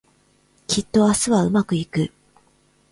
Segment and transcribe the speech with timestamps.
[0.65, 2.11] きっと明日はうまくいく